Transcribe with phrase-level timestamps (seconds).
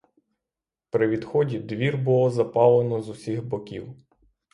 [0.89, 3.87] При відході двір було запалено з усіх боків.